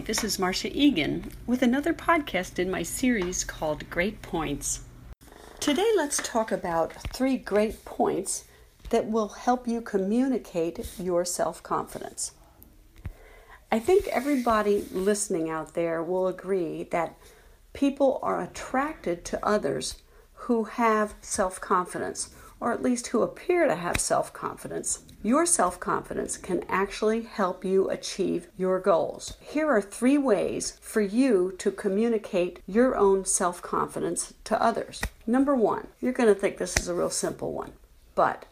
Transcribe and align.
this 0.00 0.24
is 0.24 0.38
Marcia 0.38 0.74
Egan 0.74 1.30
with 1.46 1.60
another 1.60 1.92
podcast 1.92 2.58
in 2.58 2.70
my 2.70 2.82
series 2.82 3.44
called 3.44 3.90
Great 3.90 4.22
Points. 4.22 4.80
Today, 5.60 5.86
let's 5.96 6.16
talk 6.16 6.50
about 6.50 6.94
three 7.12 7.36
great 7.36 7.84
points 7.84 8.44
that 8.88 9.10
will 9.10 9.28
help 9.28 9.68
you 9.68 9.82
communicate 9.82 10.80
your 10.98 11.26
self 11.26 11.62
confidence. 11.62 12.32
I 13.70 13.78
think 13.78 14.08
everybody 14.08 14.86
listening 14.92 15.50
out 15.50 15.74
there 15.74 16.02
will 16.02 16.26
agree 16.26 16.84
that 16.84 17.14
people 17.74 18.18
are 18.22 18.40
attracted 18.40 19.26
to 19.26 19.46
others 19.46 19.96
who 20.46 20.64
have 20.64 21.14
self 21.20 21.60
confidence, 21.60 22.30
or 22.58 22.72
at 22.72 22.82
least 22.82 23.08
who 23.08 23.22
appear 23.22 23.66
to 23.66 23.76
have 23.76 23.98
self 23.98 24.32
confidence. 24.32 25.00
Your 25.22 25.46
self 25.46 25.78
confidence 25.78 26.36
can 26.36 26.64
actually 26.68 27.22
help 27.22 27.64
you 27.64 27.88
achieve 27.88 28.48
your 28.58 28.80
goals. 28.80 29.34
Here 29.40 29.68
are 29.68 29.80
three 29.80 30.18
ways 30.18 30.78
for 30.80 31.00
you 31.00 31.54
to 31.58 31.70
communicate 31.70 32.58
your 32.66 32.96
own 32.96 33.24
self 33.24 33.62
confidence 33.62 34.34
to 34.44 34.60
others. 34.60 35.00
Number 35.26 35.54
one, 35.54 35.86
you're 36.00 36.12
going 36.12 36.32
to 36.32 36.40
think 36.40 36.58
this 36.58 36.76
is 36.76 36.88
a 36.88 36.94
real 36.94 37.10
simple 37.10 37.52
one, 37.52 37.72
but 38.16 38.44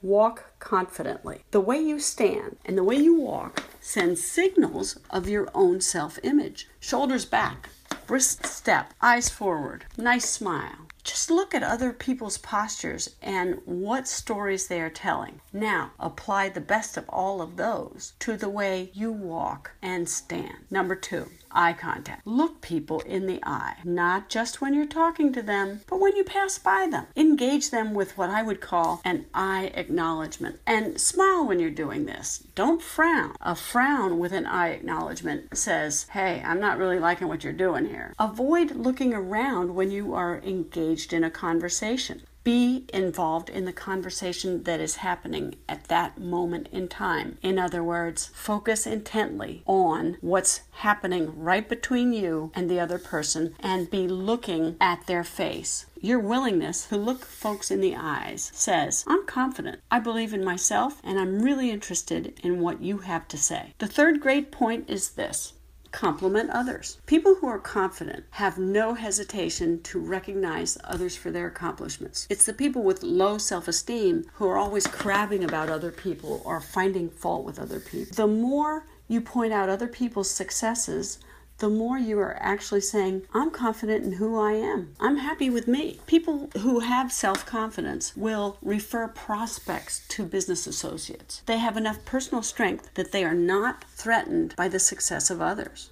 walk 0.00 0.58
confidently. 0.58 1.42
The 1.50 1.60
way 1.60 1.78
you 1.78 1.98
stand 1.98 2.56
and 2.64 2.78
the 2.78 2.84
way 2.84 2.96
you 2.96 3.20
walk 3.20 3.62
sends 3.80 4.24
signals 4.24 4.98
of 5.10 5.28
your 5.28 5.48
own 5.54 5.82
self 5.82 6.18
image. 6.22 6.68
Shoulders 6.80 7.26
back, 7.26 7.68
brisk 8.06 8.46
step, 8.46 8.94
eyes 9.02 9.28
forward, 9.28 9.84
nice 9.98 10.30
smile 10.30 10.86
just 11.04 11.30
look 11.30 11.54
at 11.54 11.62
other 11.62 11.92
people's 11.92 12.38
postures 12.38 13.14
and 13.20 13.60
what 13.66 14.08
stories 14.08 14.66
they 14.66 14.80
are 14.80 14.90
telling. 14.90 15.40
Now, 15.52 15.92
apply 16.00 16.48
the 16.48 16.60
best 16.60 16.96
of 16.96 17.08
all 17.10 17.42
of 17.42 17.56
those 17.56 18.14
to 18.20 18.36
the 18.36 18.48
way 18.48 18.90
you 18.94 19.12
walk 19.12 19.72
and 19.82 20.08
stand. 20.08 20.64
Number 20.70 20.96
two, 20.96 21.28
eye 21.52 21.74
contact. 21.74 22.26
Look 22.26 22.62
people 22.62 23.00
in 23.00 23.26
the 23.26 23.40
eye, 23.44 23.76
not 23.84 24.30
just 24.30 24.60
when 24.60 24.72
you're 24.72 24.86
talking 24.86 25.32
to 25.34 25.42
them, 25.42 25.82
but 25.88 26.00
when 26.00 26.16
you 26.16 26.24
pass 26.24 26.58
by 26.58 26.88
them. 26.90 27.06
Engage 27.14 27.70
them 27.70 27.92
with 27.92 28.16
what 28.16 28.30
I 28.30 28.42
would 28.42 28.60
call 28.60 29.02
an 29.04 29.26
eye 29.34 29.70
acknowledgement 29.74 30.58
and 30.66 31.00
smile 31.00 31.46
when 31.46 31.60
you're 31.60 31.70
doing 31.70 32.06
this. 32.06 32.44
Don't 32.54 32.82
frown. 32.82 33.36
A 33.42 33.54
frown 33.54 34.18
with 34.18 34.32
an 34.32 34.46
eye 34.46 34.70
acknowledgement 34.70 35.56
says, 35.56 36.06
Hey, 36.10 36.42
I'm 36.44 36.60
not 36.60 36.78
really 36.78 36.98
liking 36.98 37.28
what 37.28 37.44
you're 37.44 37.52
doing 37.52 37.86
here. 37.86 38.14
Avoid 38.18 38.72
looking 38.72 39.12
around 39.12 39.74
when 39.74 39.90
you 39.90 40.14
are 40.14 40.40
engaged 40.44 40.93
engaged 40.94 41.12
in 41.12 41.24
a 41.24 41.30
conversation. 41.30 42.22
Be 42.44 42.84
involved 42.94 43.50
in 43.50 43.64
the 43.64 43.72
conversation 43.72 44.62
that 44.62 44.78
is 44.78 44.96
happening 44.96 45.56
at 45.68 45.88
that 45.88 46.20
moment 46.20 46.68
in 46.70 46.86
time. 46.86 47.36
In 47.42 47.58
other 47.58 47.82
words, 47.82 48.30
focus 48.32 48.86
intently 48.86 49.64
on 49.66 50.18
what's 50.20 50.60
happening 50.70 51.32
right 51.42 51.68
between 51.68 52.12
you 52.12 52.52
and 52.54 52.70
the 52.70 52.78
other 52.78 52.98
person 52.98 53.56
and 53.58 53.90
be 53.90 54.06
looking 54.06 54.76
at 54.80 55.06
their 55.08 55.24
face. 55.24 55.86
Your 56.00 56.20
willingness 56.20 56.86
to 56.88 56.96
look 56.96 57.24
folks 57.24 57.72
in 57.72 57.80
the 57.80 57.96
eyes 57.96 58.52
says, 58.54 59.04
I'm 59.08 59.26
confident, 59.26 59.80
I 59.90 59.98
believe 59.98 60.32
in 60.32 60.44
myself, 60.44 61.00
and 61.02 61.18
I'm 61.18 61.42
really 61.42 61.70
interested 61.70 62.38
in 62.44 62.60
what 62.60 62.82
you 62.82 62.98
have 62.98 63.26
to 63.28 63.36
say. 63.36 63.72
The 63.78 63.88
third 63.88 64.20
great 64.20 64.52
point 64.52 64.88
is 64.88 65.10
this 65.10 65.54
compliment 65.94 66.50
others. 66.50 66.98
People 67.06 67.36
who 67.36 67.46
are 67.46 67.58
confident 67.58 68.24
have 68.30 68.58
no 68.58 68.94
hesitation 68.94 69.80
to 69.82 70.00
recognize 70.00 70.76
others 70.82 71.16
for 71.16 71.30
their 71.30 71.46
accomplishments. 71.46 72.26
It's 72.28 72.44
the 72.44 72.52
people 72.52 72.82
with 72.82 73.04
low 73.04 73.38
self 73.38 73.68
esteem 73.68 74.24
who 74.34 74.48
are 74.48 74.58
always 74.58 74.88
crabbing 74.88 75.44
about 75.44 75.70
other 75.70 75.92
people 75.92 76.42
or 76.44 76.60
finding 76.60 77.10
fault 77.10 77.44
with 77.44 77.60
other 77.60 77.78
people. 77.78 78.12
The 78.16 78.26
more 78.26 78.86
you 79.06 79.20
point 79.20 79.52
out 79.52 79.68
other 79.68 79.86
people's 79.86 80.30
successes, 80.30 81.20
the 81.58 81.68
more 81.68 81.98
you 81.98 82.18
are 82.18 82.36
actually 82.40 82.80
saying, 82.80 83.22
I'm 83.32 83.50
confident 83.50 84.04
in 84.04 84.12
who 84.14 84.38
I 84.38 84.52
am. 84.52 84.94
I'm 84.98 85.18
happy 85.18 85.48
with 85.48 85.68
me. 85.68 86.00
People 86.06 86.50
who 86.58 86.80
have 86.80 87.12
self 87.12 87.46
confidence 87.46 88.16
will 88.16 88.58
refer 88.60 89.06
prospects 89.08 90.02
to 90.08 90.24
business 90.24 90.66
associates. 90.66 91.42
They 91.46 91.58
have 91.58 91.76
enough 91.76 92.04
personal 92.04 92.42
strength 92.42 92.92
that 92.94 93.12
they 93.12 93.24
are 93.24 93.34
not 93.34 93.84
threatened 93.84 94.54
by 94.56 94.68
the 94.68 94.80
success 94.80 95.30
of 95.30 95.40
others. 95.40 95.90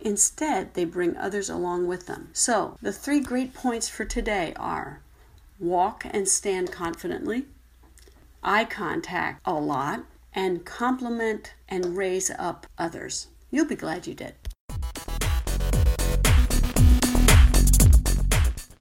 Instead, 0.00 0.74
they 0.74 0.84
bring 0.84 1.16
others 1.16 1.48
along 1.48 1.86
with 1.86 2.06
them. 2.06 2.28
So, 2.34 2.76
the 2.82 2.92
three 2.92 3.20
great 3.20 3.54
points 3.54 3.88
for 3.88 4.04
today 4.04 4.52
are 4.56 5.00
walk 5.58 6.04
and 6.10 6.28
stand 6.28 6.70
confidently, 6.70 7.46
eye 8.42 8.66
contact 8.66 9.40
a 9.46 9.54
lot, 9.54 10.04
and 10.34 10.66
compliment 10.66 11.54
and 11.70 11.96
raise 11.96 12.30
up 12.30 12.66
others. 12.76 13.28
You'll 13.50 13.66
be 13.66 13.76
glad 13.76 14.06
you 14.06 14.14
did. 14.14 14.34